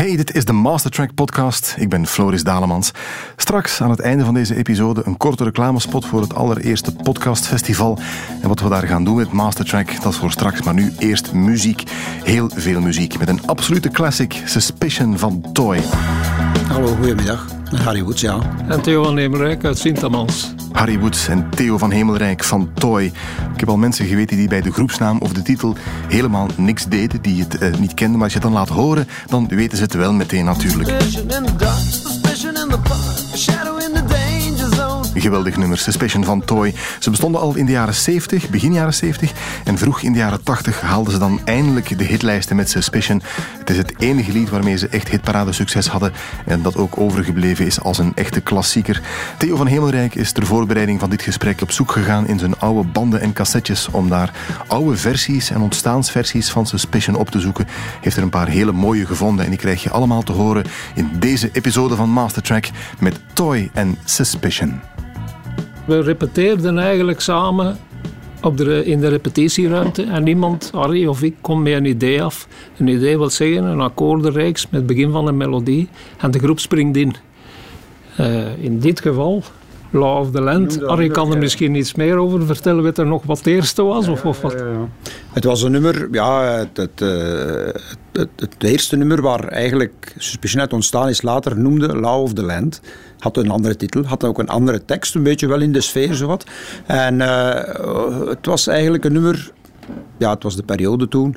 [0.00, 1.74] Hey, dit is de Mastertrack podcast.
[1.78, 2.90] Ik ben Floris Dalemans.
[3.36, 7.98] Straks aan het einde van deze episode een korte reclamespot voor het allereerste podcastfestival.
[8.42, 10.62] En wat we daar gaan doen met Mastertrack, dat is voor straks.
[10.62, 11.82] Maar nu eerst muziek.
[12.24, 13.18] Heel veel muziek.
[13.18, 15.78] Met een absolute classic, Suspicion van Toy.
[16.70, 17.46] Hallo, goedemiddag.
[17.82, 18.38] Harry Woods, ja.
[18.68, 20.52] En Theo van Nemerijk uit Sintamans.
[20.72, 23.04] Harry Woods en Theo van Hemelrijk van Toy.
[23.54, 25.76] Ik heb al mensen geweten die bij de groepsnaam of de titel
[26.08, 28.14] helemaal niks deden, die het uh, niet kenden.
[28.14, 30.88] Maar als je het dan laat horen, dan weten ze het wel meteen natuurlijk.
[35.20, 36.74] Geweldig nummer, Suspicion van Toy.
[36.98, 39.32] Ze bestonden al in de jaren 70, begin jaren 70.
[39.64, 43.22] En vroeg in de jaren 80 haalden ze dan eindelijk de hitlijsten met Suspicion.
[43.58, 46.12] Het is het enige lied waarmee ze echt hitparade succes hadden.
[46.46, 49.02] En dat ook overgebleven is als een echte klassieker.
[49.38, 52.88] Theo van Hemelrijk is ter voorbereiding van dit gesprek op zoek gegaan in zijn oude
[52.88, 53.88] banden en cassettes.
[53.90, 54.32] Om daar
[54.66, 57.66] oude versies en ontstaansversies van Suspicion op te zoeken.
[58.00, 59.44] Heeft er een paar hele mooie gevonden.
[59.44, 60.64] En die krijg je allemaal te horen
[60.94, 64.80] in deze episode van Mastertrack met Toy en Suspicion.
[65.86, 67.76] We repeteerden eigenlijk samen
[68.42, 72.48] op de, in de repetitieruimte en niemand, Harry of ik, komt met een idee af.
[72.78, 76.58] Een idee wil zeggen, een akkoordenreeks met het begin van een melodie en de groep
[76.58, 77.14] springt in.
[78.20, 79.42] Uh, in dit geval
[79.90, 80.80] Law of the Land.
[80.86, 82.82] Harry kan er misschien iets meer over vertellen.
[82.82, 84.08] Weet er nog wat het eerste was?
[84.08, 84.54] Of, of wat?
[85.32, 87.00] Het was een nummer, ja, het, het,
[88.12, 92.42] het, het, eerste nummer waar eigenlijk Suspicion uit ontstaan is, later noemde Law of the
[92.42, 92.80] Land.
[93.18, 96.14] Had een andere titel, had ook een andere tekst, een beetje wel in de sfeer
[96.14, 96.46] zowat.
[96.86, 97.54] En uh,
[98.28, 99.52] het was eigenlijk een nummer,
[100.16, 101.36] ja, het was de periode toen,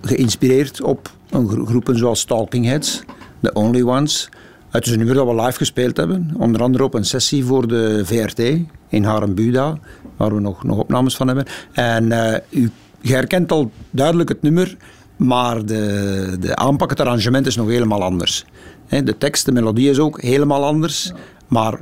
[0.00, 3.02] geïnspireerd op een groepen zoals Talking Heads,
[3.40, 4.28] The Only Ones.
[4.70, 6.34] Het is een nummer dat we live gespeeld hebben.
[6.38, 8.40] Onder andere op een sessie voor de VRT
[8.88, 9.78] in Harenbuda,
[10.16, 11.46] waar we nog, nog opnames van hebben.
[11.72, 14.76] En uh, u, je herkent al duidelijk het nummer,
[15.16, 18.44] maar de, de aanpak, het arrangement is nog helemaal anders.
[18.88, 21.12] de tekst, de melodie is ook helemaal anders,
[21.48, 21.80] maar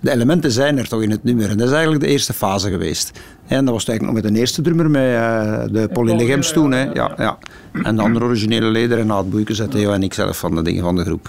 [0.00, 1.50] de elementen zijn er toch in het nummer.
[1.50, 3.20] En dat is eigenlijk de eerste fase geweest.
[3.46, 6.72] En dat was eigenlijk nog met de eerste drummer, met uh, de Pauline Legems toen.
[6.72, 6.82] Hè.
[6.82, 7.38] Ja, ja.
[7.82, 10.96] En de andere originele leden, Renaat Boeikens, Theo en ik zelf van de dingen van
[10.96, 11.28] de groep.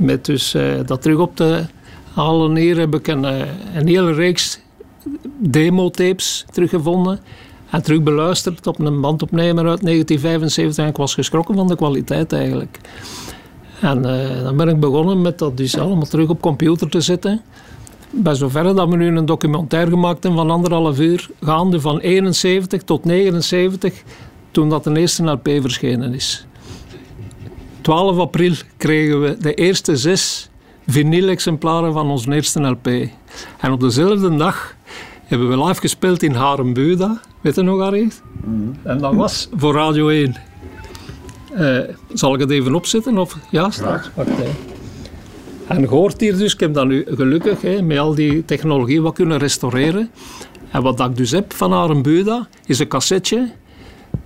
[0.00, 1.64] Met dus uh, dat terug op te
[2.14, 3.38] halen hier heb ik een, uh,
[3.74, 4.60] een hele reeks
[5.38, 7.20] demo-tapes teruggevonden.
[7.70, 10.84] En terug beluisterd op een bandopnemer uit 1975.
[10.84, 12.78] En ik was geschrokken van de kwaliteit eigenlijk.
[13.80, 17.40] En uh, dan ben ik begonnen met dat dus allemaal terug op computer te zetten.
[18.10, 22.82] Bij zover dat we nu een documentaire gemaakt hebben van anderhalf uur, gaande van 71
[22.82, 24.02] tot 79,
[24.50, 26.46] toen dat de eerste LP verschenen is.
[27.82, 30.50] 12 april kregen we de eerste zes
[30.86, 32.86] vinyl-exemplaren van ons eerste LP.
[33.60, 34.74] En op dezelfde dag
[35.24, 37.20] hebben we live gespeeld in Harenbuda.
[37.40, 38.10] Weet je nog, Harry?
[38.44, 38.76] Mm.
[38.82, 40.36] En dat was voor Radio 1.
[41.52, 43.18] Uh, eh, zal ik het even opzetten?
[43.18, 43.36] Of?
[43.50, 44.10] Ja, straks.
[44.14, 44.30] Wacht,
[45.66, 49.02] En je hoort hier dus, ik heb dat nu gelukkig hè, met al die technologie
[49.02, 50.10] wat kunnen restaureren.
[50.70, 53.50] En wat ik dus heb van Harenbuda is een cassetje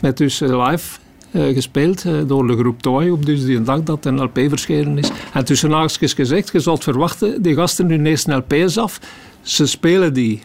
[0.00, 1.03] met dus live uh,
[1.34, 5.10] gespeeld uh, door de groep Toy op dus die dag dat een LP verschenen is.
[5.32, 9.00] En tussen haakjes gezegd, je zult verwachten, die gasten nu ineens een LP's af,
[9.42, 10.40] ze spelen die.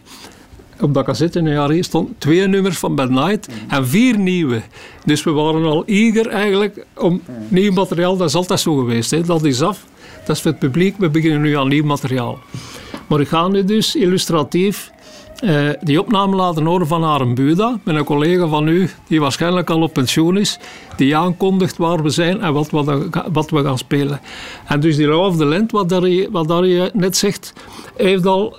[0.80, 4.62] Op dat cassette in jaar stond twee nummers van Bad Night en vier nieuwe.
[5.04, 8.16] Dus we waren al eager eigenlijk om nieuw materiaal.
[8.16, 9.10] Dat is altijd zo geweest.
[9.10, 9.22] Hè.
[9.22, 9.86] Dat is af.
[10.26, 10.94] Dat is voor het publiek.
[10.98, 12.38] We beginnen nu aan nieuw materiaal.
[13.06, 14.90] Maar ik ga nu dus illustratief
[15.40, 19.70] uh, die opname laten horen van Aren Buda, met een collega van u, die waarschijnlijk
[19.70, 20.58] al op pensioen is,
[20.96, 22.70] die aankondigt waar we zijn en wat,
[23.32, 24.20] wat, we gaan spelen.
[24.66, 27.52] En dus die Law of the Land, wat daar, wat net zegt,
[27.96, 28.56] heeft al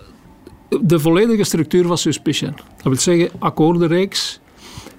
[0.82, 2.54] de volledige structuur van Suspicion.
[2.56, 4.40] Dat wil zeggen, akkoordenreeks.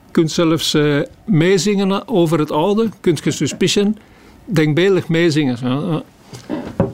[0.07, 2.89] Je kunt zelfs uh, meezingen over het oude.
[3.01, 3.99] kunt je Suspicion
[4.45, 5.59] denkbeeldig meezingen.
[5.65, 5.97] Uh,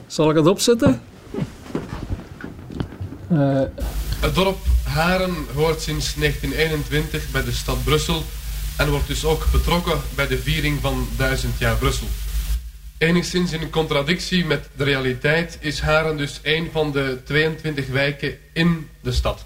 [0.07, 1.01] zal ik het opzetten?
[3.27, 4.57] Het dorp
[4.89, 8.23] Haren hoort sinds 1921 bij de stad Brussel
[8.77, 12.07] en wordt dus ook betrokken bij de viering van 1000 jaar Brussel.
[12.97, 18.89] Enigszins in contradictie met de realiteit is Haren dus een van de 22 wijken in
[19.01, 19.45] de stad.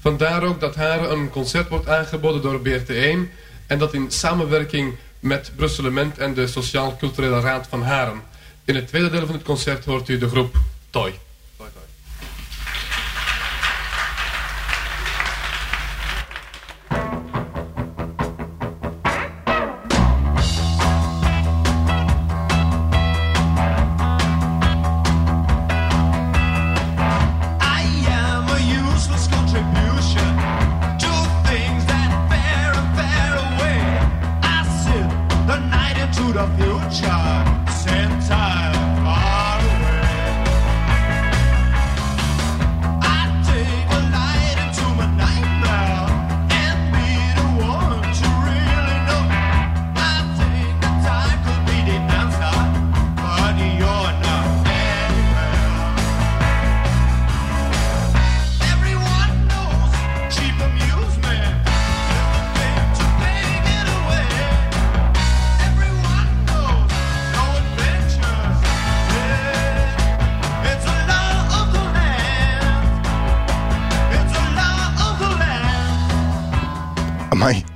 [0.00, 3.30] Vandaar ook dat Haren een concert wordt aangeboden door BRT1
[3.66, 8.22] en dat in samenwerking met Brusselement en de Sociaal-Culturele Raad van Haren.
[8.64, 10.56] In het tweede deel van het concert hoort u de groep
[10.90, 11.14] Toy.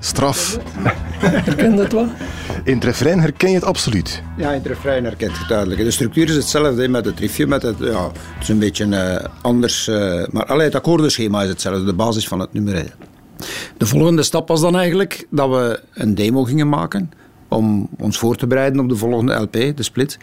[0.00, 0.58] Straf.
[1.18, 2.08] Herken je het wel?
[2.64, 4.22] In het refrein herken je het absoluut.
[4.36, 5.80] Ja, in het refrein herkent je het duidelijk.
[5.80, 7.46] De structuur is hetzelfde met het riffje.
[7.46, 9.88] Met het, ja, het is een beetje eh, anders.
[9.88, 11.84] eh, maar allee, het akkoordenschema is hetzelfde.
[11.84, 12.74] De basis van het nummer.
[12.74, 12.82] hè.
[13.76, 17.10] De volgende stap was dan eigenlijk dat we een demo gingen maken.
[17.48, 20.18] Om ons voor te bereiden op de volgende LP, de split.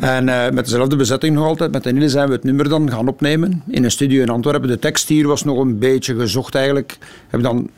[0.00, 1.72] En eh, met dezelfde bezetting nog altijd.
[1.72, 3.62] Met Nille zijn we het nummer dan gaan opnemen.
[3.68, 4.68] In een studio in Antwerpen.
[4.68, 6.96] De tekst hier was nog een beetje gezocht eigenlijk.
[7.00, 7.70] We hebben dan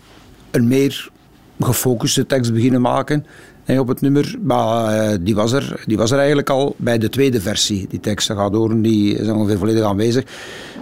[0.50, 1.10] een meer
[1.60, 3.26] gefocuste tekst beginnen maken
[3.78, 4.34] op het nummer.
[4.42, 7.86] Maar eh, die, was er, die was er eigenlijk al bij de tweede versie.
[7.88, 10.24] Die tekst, gaat horen, die is ongeveer volledig aanwezig.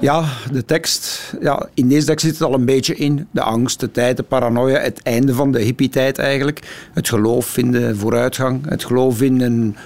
[0.01, 3.27] Ja, de tekst, ja, in deze tekst zit het al een beetje in.
[3.31, 6.89] De angst, de tijd, de paranoia, het einde van de hippie-tijd eigenlijk.
[6.93, 9.77] Het geloof in de vooruitgang, het geloof in een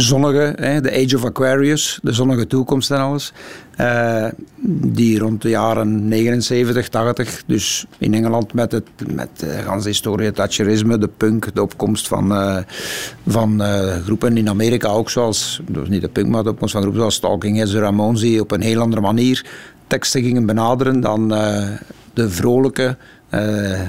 [0.00, 3.32] zonnige, hè, de Age of Aquarius, de zonnige toekomst en alles.
[3.76, 4.26] Eh,
[4.86, 8.84] die rond de jaren 79, 80, dus in Engeland met, het,
[9.14, 12.58] met de ganse historie, het Thatcherisme, de punk, de opkomst van, eh,
[13.26, 16.80] van eh, groepen in Amerika ook, zoals, was niet de punk, maar de opkomst van
[16.80, 19.46] groepen zoals Stalking Heads, Ramones, die op een heel andere manier
[19.86, 21.28] teksten gingen benaderen dan
[22.14, 22.96] de vrolijke,
[23.28, 23.80] eh,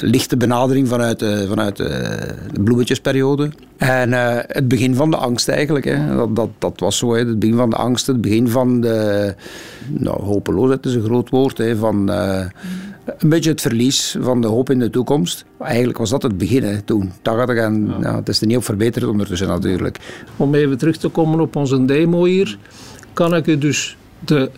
[0.00, 2.18] lichte benadering vanuit, de, vanuit de,
[2.52, 3.50] de bloemetjesperiode.
[3.76, 5.84] En eh, het begin van de angst eigenlijk.
[5.84, 6.16] Hè.
[6.16, 7.12] Dat, dat, dat was zo.
[7.14, 7.18] Hè.
[7.18, 9.34] Het begin van de angst, het begin van de...
[9.88, 11.58] Nou, hopeloosheid is een groot woord.
[11.58, 12.44] Hè, van eh,
[13.18, 15.44] een beetje het verlies van de hoop in de toekomst.
[15.58, 17.12] Eigenlijk was dat het begin hè, toen.
[17.22, 18.16] 80 en ja.
[18.16, 19.98] het is er niet op verbeterd ondertussen natuurlijk.
[20.36, 22.58] Om even terug te komen op onze demo hier,
[23.12, 24.50] kan ik u dus de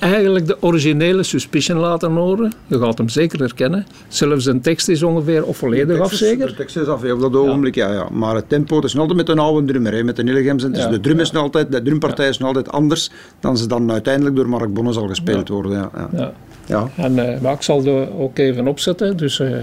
[0.00, 2.52] eigenlijk de originele Suspicion laten horen.
[2.66, 3.86] Je gaat hem zeker herkennen.
[4.08, 6.46] Zelfs zijn tekst is ongeveer of volledig af, zeker?
[6.46, 7.92] De tekst is af, ja, op dat ogenblik, ja.
[7.92, 8.08] ja.
[8.12, 10.62] Maar het tempo, is nog altijd met een oude drummer, hè, met de Nillegems.
[10.62, 13.10] Dus Ja, de drum is altijd, de drumpartij is nog altijd anders
[13.40, 15.72] dan ze dan uiteindelijk door Mark Bonne zal gespeeld worden.
[15.72, 16.08] Ja, ja.
[16.12, 16.32] Ja.
[16.66, 16.88] ja.
[17.04, 19.16] En, eh, maar ik zal de ook even opzetten.
[19.16, 19.56] Dus, eh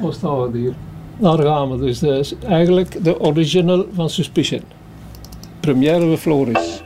[0.00, 0.72] waar staan we hier?
[1.18, 1.84] Daar gaan we.
[1.84, 4.60] Dus dat is eigenlijk de original van Suspicion.
[5.60, 6.82] Première bij Floris.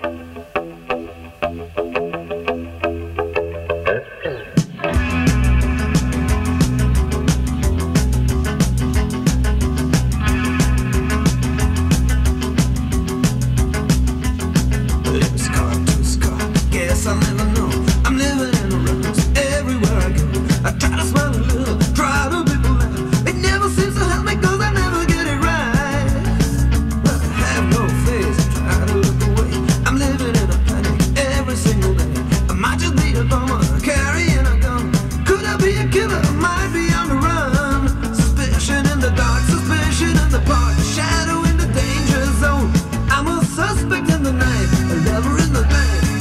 [33.82, 34.92] Carrying a gun.
[35.24, 36.22] Could I be a killer?
[36.34, 38.14] Might be on the run.
[38.14, 42.70] Suspicion in the dark, suspicion in the park, shadow in the danger zone.
[43.10, 45.66] I'm a suspect in the night, a lover in the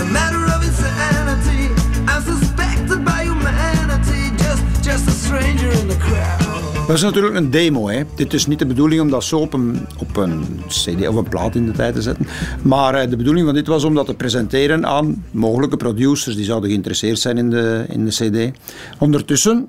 [0.01, 1.69] a matter of insanity.
[2.07, 6.46] I'm suspected by humanity, just just a stranger in the crowd.
[6.87, 7.87] Dat is natuurlijk een demo.
[7.89, 8.03] Hè.
[8.15, 11.29] Dit is niet de bedoeling om dat zo op een, op een CD of een
[11.29, 12.27] plaat in de tijd te zetten.
[12.63, 16.45] Maar eh, de bedoeling van dit was om dat te presenteren aan mogelijke producers die
[16.45, 18.57] zouden geïnteresseerd zijn in de, in de CD.
[18.99, 19.67] Ondertussen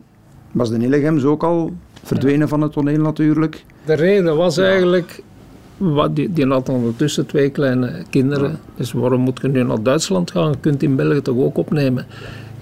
[0.53, 1.73] was de Nillegems ook al
[2.03, 3.65] verdwenen van het toneel natuurlijk.
[3.85, 5.23] De reden was eigenlijk,
[5.77, 8.59] wat die, die had ondertussen twee kleine kinderen.
[8.77, 10.51] Dus waarom moet je nu naar Duitsland gaan?
[10.51, 12.07] Je kunt in België toch ook opnemen?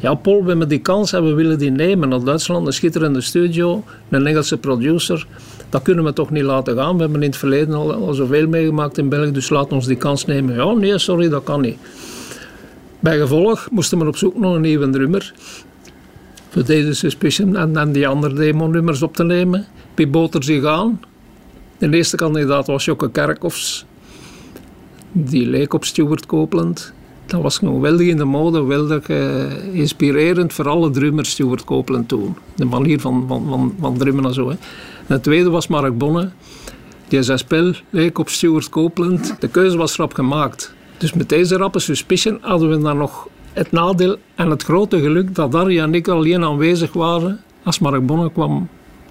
[0.06, 2.66] Ja, Paul, we hebben die kans en we willen die nemen naar Duitsland.
[2.66, 5.26] Een schitterende studio, een Engelse producer.
[5.68, 6.94] Dat kunnen we toch niet laten gaan.
[6.96, 9.96] We hebben in het verleden al, al zoveel meegemaakt in België, dus laat ons die
[9.96, 10.54] kans nemen.
[10.54, 11.78] Ja, nee, sorry, dat kan niet.
[13.00, 15.32] Bij gevolg moesten we op zoek naar een nieuwe drummer.
[16.48, 19.66] Voor deze Suspicion en, die andere demo-nummers op te nemen.
[19.94, 21.00] Wie bood er zich aan?
[21.78, 23.86] De eerste kandidaat was Jokke Kerkhoffs.
[25.12, 26.94] Die leek op Stuart Copeland.
[27.26, 32.36] Dat was geweldig in de mode, geweldig eh, inspirerend voor alle drummers Stuart Copeland toen.
[32.54, 34.48] De manier van, van, van, van drummen en zo.
[34.48, 34.56] Hè.
[35.06, 36.30] De tweede was Mark Bonne.
[37.08, 39.36] Die zijn spel leek op Stuart Copeland.
[39.40, 40.74] De keuze was rap gemaakt.
[40.96, 45.34] Dus met deze rappe suspicion hadden we dan nog het nadeel en het grote geluk
[45.34, 48.68] dat Darja en ik alleen aanwezig waren als Mark Bonne kwam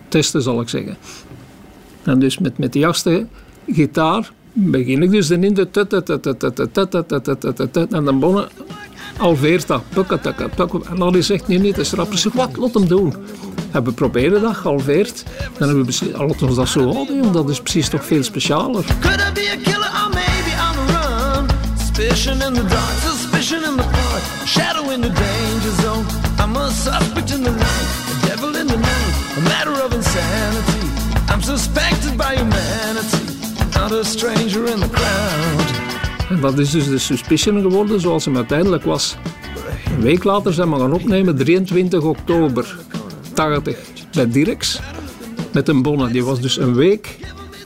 [0.07, 0.97] testen, zal ik zeggen.
[2.03, 3.27] En dus met, met die achtste
[3.67, 5.69] gitaar begin ik dus in de
[7.89, 8.47] en dan bonnen
[9.17, 9.81] Alveert dat.
[10.89, 11.75] En dan is echt niet niet.
[11.75, 13.13] Dus rapper zegt, wat, laat hem doen.
[13.71, 15.23] Hebben we proberen dat, halveert.
[15.37, 18.83] Dan hebben we beslist, ons dat zo houden, want dat is precies toch veel specialer.
[21.95, 26.05] Suspicion in the dark, suspicion in the park, shadow in the danger zone.
[26.43, 30.87] I'm a suspect in the night, a devil in the night, a matter of insanity.
[31.29, 33.24] I'm suspected by humanity
[33.89, 36.29] not a stranger in the crowd.
[36.29, 39.17] En dat is dus de Suspicion geworden zoals hem uiteindelijk was.
[39.95, 42.77] Een week later zijn we gaan opnemen, 23 oktober
[43.33, 43.77] 80.
[44.11, 44.79] bij Dirks
[45.53, 46.11] met een bonne.
[46.11, 47.17] Die was dus een week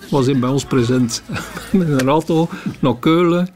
[0.10, 1.24] was hij bij ons present
[1.72, 2.50] met een auto
[2.80, 3.50] naar Keulen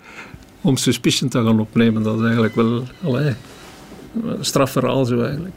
[0.62, 2.04] om Suspicion te gaan opnemen.
[2.04, 3.34] Dat is eigenlijk wel allee,
[4.26, 5.56] een strafverhaal zo eigenlijk.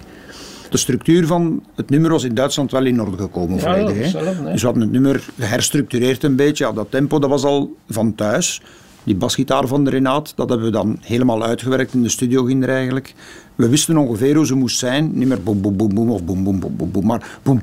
[0.70, 3.96] De structuur van het nummer was in Duitsland wel in orde gekomen Ja, volledig.
[3.96, 4.08] hè.
[4.08, 4.52] zelf, nee.
[4.52, 6.64] Dus we hadden het nummer geherstructureerd een beetje.
[6.66, 8.62] Ja, dat tempo dat was al van thuis.
[9.04, 12.62] Die basgitaar van de Renaat, dat hebben we dan helemaal uitgewerkt in de studio ging
[12.62, 13.14] er eigenlijk.
[13.54, 15.10] We wisten ongeveer hoe ze moest zijn.
[15.18, 17.62] Niet meer boem, boem, boem, boem of boem, boem, boem, boem, boem, maar boem,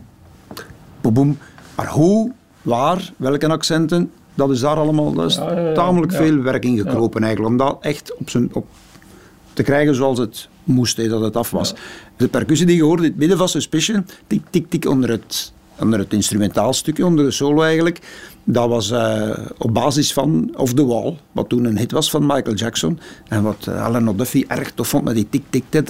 [1.02, 1.38] boem, boem.
[1.76, 2.32] Maar hoe,
[2.62, 5.74] waar, welke accenten, dat is daar allemaal dat is Ja, ja, ja.
[5.74, 7.52] tamelijk veel werk in gekropen eigenlijk.
[7.52, 8.66] Om dat echt op zijn, op,
[9.54, 11.74] te krijgen zoals het moest, dat het af was.
[12.18, 15.54] De percussie die je hoorde in het midden van Suspicion, tik, tik, tik onder het,
[15.80, 18.00] onder het instrumentaal stukje, onder de solo eigenlijk,
[18.44, 22.26] dat was eh, op basis van Off the Wall, wat toen een hit was van
[22.26, 23.00] Michael Jackson.
[23.28, 25.90] En wat eh, Alan O'Duffy erg tof vond met die tik, tik, tik,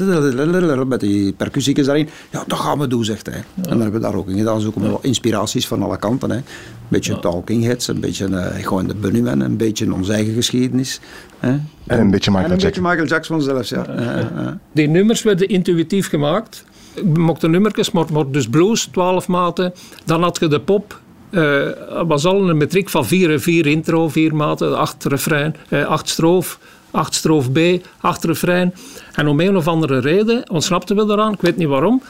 [0.87, 2.09] met die percussiekjes daarin.
[2.29, 3.35] Ja, dat gaan we doen, zegt hij.
[3.35, 4.61] En dan hebben we daar ook in gedaan.
[4.61, 6.29] Zoeken we wat inspiraties van alle kanten.
[6.29, 6.37] Hè.
[6.37, 6.43] Een
[6.87, 10.99] beetje Talking Heads, een beetje eh, gewoon de Bunnymen, een beetje onze eigen geschiedenis.
[11.39, 11.49] Hè.
[11.87, 12.83] En een beetje Michael En een beetje Jackson.
[12.83, 13.85] Michael Jackson zelfs, ja.
[13.97, 14.59] Ja, ja.
[14.71, 16.63] Die nummers werden intuïtief gemaakt.
[16.93, 19.73] Ik mocht de nummertjes, maar, maar dus blues, 12 maten.
[20.05, 21.01] Dan had je de pop.
[21.29, 21.67] eh
[22.07, 26.09] was al een metriek van 4 en 4 intro, 4 maten, 8 refrein, eh, 8
[26.09, 26.59] stroof,
[26.91, 27.59] 8 stroof B,
[27.99, 28.73] 8 refrein.
[29.15, 32.01] En om een of andere reden ontsnapten we eraan, ik weet niet waarom.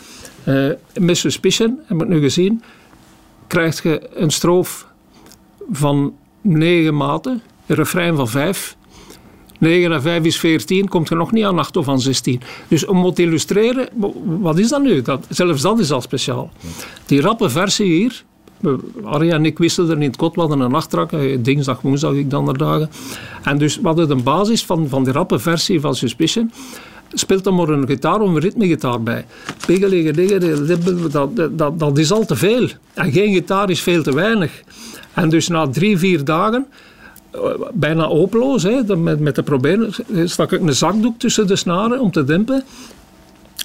[0.44, 2.63] Eh met Suspicion, heb ik nu gezien,
[3.48, 4.88] krijg je een stroof
[5.72, 8.75] van 9 maten, een refrein van 5.
[9.63, 12.41] 9 en 5 is 14, komt er nog niet aan 8 of aan 16.
[12.67, 15.01] Dus om te illustreren, wa- wat is dat nu?
[15.01, 16.51] Dat, zelfs dat is al speciaal.
[17.05, 18.24] Die rappe versie hier,
[19.03, 22.29] Aria en ik wisten er in het kot, we een nachtrak, eh, dinsdag, woensdag, ik
[22.29, 22.89] dan dagen.
[23.43, 26.51] En dus we hadden de basis van, van die rappe versie van Suspicion.
[27.13, 29.25] Speelt dan maar een gitaar of een ritmegitaar bij.
[31.12, 32.67] Dat, dat, dat is al te veel.
[32.93, 34.63] En geen gitaar is veel te weinig.
[35.13, 36.65] En dus na drie, vier dagen
[37.74, 38.63] bijna hopeloos.
[38.63, 38.96] Hè.
[38.98, 39.94] Met, met de proberen
[40.25, 42.63] stak ik een zakdoek tussen de snaren om te dempen.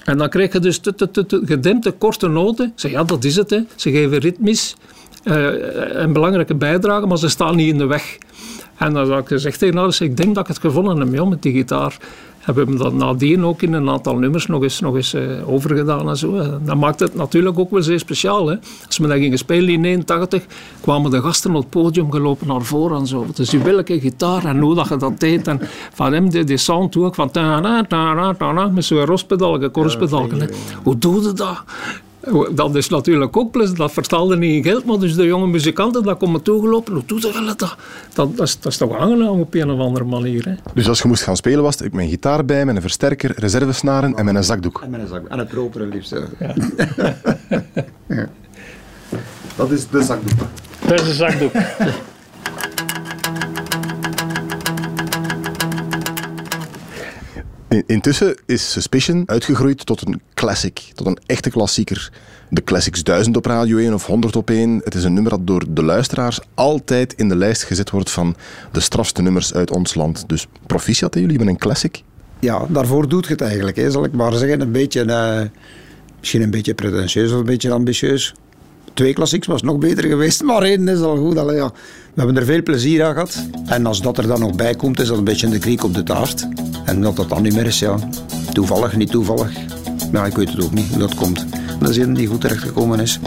[0.04, 2.66] En dan krijg je dus te- te- te- te- gedempte korte noten.
[2.66, 3.50] Ik zeg, ja, dat is het.
[3.50, 3.60] Hè.
[3.74, 4.76] Ze geven ritmisch
[5.24, 5.46] eh,
[5.92, 8.18] een belangrijke bijdrage, maar ze staan niet in de weg.
[8.76, 11.52] En dan had ik gezegd tegen ik denk dat ik het gevonden heb met die
[11.52, 11.96] gitaar.
[12.48, 15.22] En we hebben dat nadien ook in een aantal nummers nog eens, nog eens eh,
[15.52, 16.36] overgedaan en zo.
[16.36, 18.46] En Dat maakt het natuurlijk ook wel zeer speciaal.
[18.46, 18.56] Hè.
[18.86, 20.44] Als we dat gingen spelen in 89,
[20.80, 23.26] kwamen de gasten op het podium gelopen naar voren en zo.
[23.34, 25.46] Dus die welke gitaar en hoe dat je dat deed.
[25.46, 25.60] En
[25.94, 30.50] van hem de, die sound ook van ta-ra, ta-ra, ta-ra, met zo'n rospedalken, korspedalken.
[30.82, 31.64] Hoe doe je dat?
[32.54, 36.02] Dat is natuurlijk ook plus, dat vertaalde niet in geld, maar dus de jonge muzikanten,
[36.02, 36.92] dat komen toegelopen.
[36.92, 37.58] Hoe doe je dat?
[37.58, 37.76] Dat,
[38.36, 40.44] dat, is, dat is toch aangenaam op een of andere manier.
[40.44, 40.54] Hè?
[40.74, 43.32] Dus als je moest gaan spelen was het ik mijn gitaar bij, met een versterker,
[43.36, 44.80] reservesnaren en met een zakdoek.
[44.82, 45.26] En met een zak.
[45.28, 46.14] En het propere liefst.
[49.56, 50.38] Dat is de zakdoek.
[50.86, 51.52] Dat is een zakdoek.
[57.68, 62.10] In- Intussen is Suspicion uitgegroeid tot een classic, tot een echte klassieker.
[62.50, 64.80] De Classics 1000 op Radio 1 of 100 op 1.
[64.84, 68.36] Het is een nummer dat door de luisteraars altijd in de lijst gezet wordt van
[68.72, 70.24] de strafste nummers uit ons land.
[70.28, 72.02] Dus proficiat hè, jullie met een classic.
[72.38, 74.60] Ja, daarvoor doet je het eigenlijk, hè, zal ik maar zeggen.
[74.60, 75.42] Een beetje, eh,
[76.18, 78.34] misschien een beetje pretentieus of een beetje ambitieus.
[78.98, 81.38] Twee klassieks was nog beter geweest, maar één is al goed.
[81.38, 81.72] Allee, ja.
[82.14, 83.46] We hebben er veel plezier aan gehad.
[83.66, 85.94] En als dat er dan nog bij komt, is dat een beetje de kriek op
[85.94, 86.48] de taart.
[86.84, 87.98] En dat dat dan niet meer is, ja.
[88.52, 89.50] Toevallig, niet toevallig.
[90.12, 91.46] Ja, ik weet het ook niet dat komt.
[91.80, 93.20] Dat is een die goed terechtgekomen is.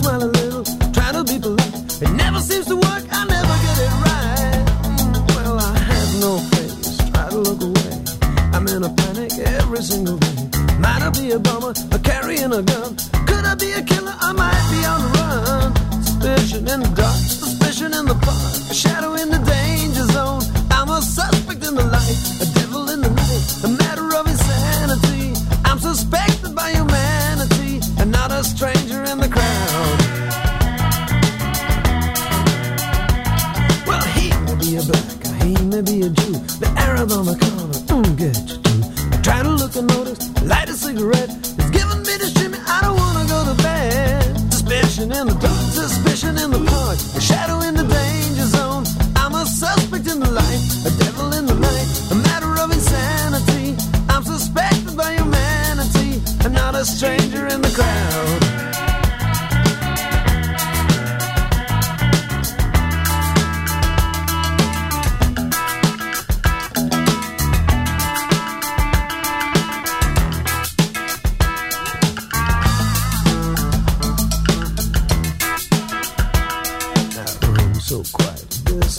[0.00, 2.02] Smile a little, try to be polite.
[2.02, 4.64] It never seems to work, I never get it right.
[4.98, 7.92] Mm, Well, I have no face, try to look away.
[8.54, 10.36] I'm in a panic every single day.
[10.78, 12.90] Might I be a bummer, or carrying a gun?
[13.28, 14.14] Could I be a killer?
[14.28, 15.68] I might be on the run.
[16.04, 20.42] Suspicion in the dark, suspicion in the park, a shadow in the danger zone.
[20.70, 22.16] I'm a suspect in the light,
[56.80, 58.60] a stranger in the crowd.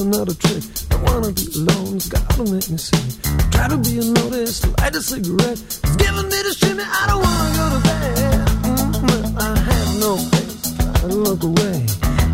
[0.02, 0.64] another trick.
[0.90, 2.98] I wanna be alone, it's gotta make me see.
[3.52, 5.60] Try to be unnoticed, light a cigarette,
[11.32, 11.86] look away.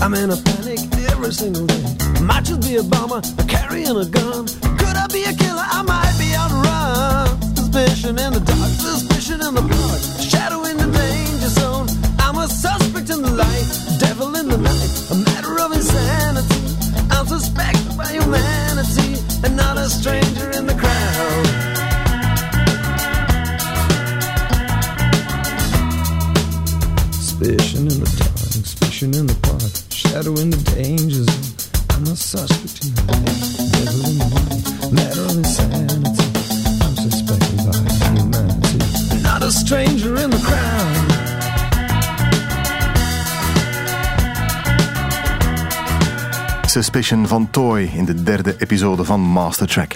[0.02, 0.80] I'm in a panic
[1.12, 1.86] every single day.
[2.22, 4.48] Might just be a bomber, carrying a gun.
[4.82, 5.68] Could I be a killer?
[5.78, 7.28] I might be on the run.
[7.56, 10.00] Suspicion in the dark, suspicion in the blood.
[10.20, 11.88] Shadow in the danger zone.
[12.18, 13.68] I'm a suspect in the light,
[14.00, 14.90] devil in the night.
[15.14, 16.62] A matter of insanity.
[17.12, 21.57] I'm suspected by humanity and not a stranger in the crowd.
[29.04, 29.62] In the park,
[29.92, 31.24] shadow in the danger.
[31.94, 36.24] I'm a suspect in the light, devil in night, matter of insanity.
[36.82, 37.78] I'm suspected by
[39.22, 41.06] not a stranger in the crowd.
[46.70, 49.96] Suspicion van Toy in de derde episode van Master Track.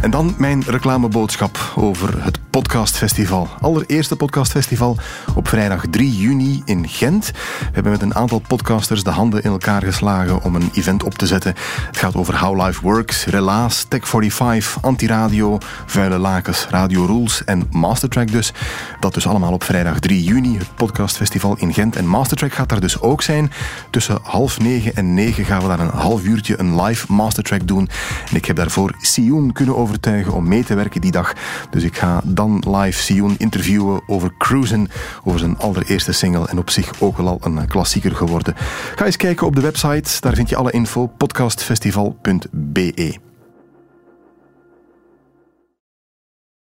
[0.00, 3.48] En dan mijn reclameboodschap over het podcastfestival.
[3.60, 4.96] Allereerste podcastfestival
[5.34, 7.26] op vrijdag 3 juni in Gent.
[7.58, 11.14] We hebben met een aantal podcasters de handen in elkaar geslagen om een event op
[11.14, 11.54] te zetten.
[11.86, 18.30] Het gaat over How Life Works, Relaas, Tech45, Antiradio, Vuile Lakens, Radio Rules en Mastertrack
[18.30, 18.52] dus.
[19.00, 21.96] Dat dus allemaal op vrijdag 3 juni, het podcastfestival in Gent.
[21.96, 23.52] En Mastertrack gaat daar dus ook zijn.
[23.90, 27.88] Tussen half negen en negen gaan we daar een half uurtje een live Mastertrack doen.
[28.30, 31.32] En ik heb daarvoor Sioen kunnen overtuigen om mee te werken die dag.
[31.70, 34.88] Dus ik ga dan live Sioen interviewen over Cruisen,
[35.24, 38.54] over zijn allereerste single en op zich ook wel al een klassieker geworden.
[38.94, 43.25] Ga eens kijken op de website, daar vind je alle info, podcastfestival.be.